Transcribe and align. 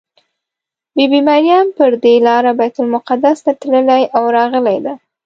بي 0.95 1.03
بي 1.11 1.19
مریم 1.29 1.65
پر 1.77 1.91
دې 2.03 2.13
لاره 2.27 2.51
بیت 2.59 2.75
المقدس 2.83 3.37
ته 3.45 3.51
تللې 3.61 4.03
او 4.17 4.23
راغلې 4.37 4.77
ده. 4.85 4.93